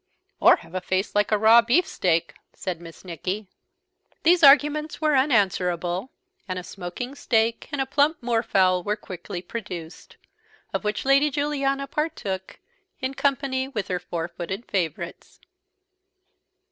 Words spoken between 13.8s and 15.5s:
her four footed favourites.